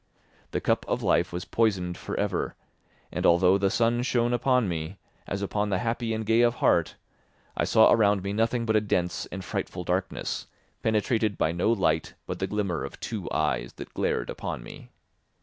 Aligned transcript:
The 0.49 0.59
cup 0.59 0.83
of 0.87 1.03
life 1.03 1.31
was 1.31 1.45
poisoned 1.45 1.95
for 1.95 2.19
ever, 2.19 2.55
and 3.11 3.23
although 3.23 3.59
the 3.59 3.69
sun 3.69 4.01
shone 4.01 4.33
upon 4.33 4.67
me, 4.67 4.97
as 5.27 5.43
upon 5.43 5.69
the 5.69 5.77
happy 5.77 6.11
and 6.11 6.25
gay 6.25 6.41
of 6.41 6.55
heart, 6.55 6.95
I 7.55 7.65
saw 7.65 7.91
around 7.91 8.23
me 8.23 8.33
nothing 8.33 8.65
but 8.65 8.75
a 8.75 8.81
dense 8.81 9.27
and 9.27 9.45
frightful 9.45 9.83
darkness, 9.83 10.47
penetrated 10.81 11.37
by 11.37 11.51
no 11.51 11.71
light 11.71 12.15
but 12.25 12.39
the 12.39 12.47
glimmer 12.47 12.83
of 12.83 12.99
two 12.99 13.29
eyes 13.31 13.73
that 13.73 13.93
glared 13.93 14.31
upon 14.31 14.63
me. 14.63 14.89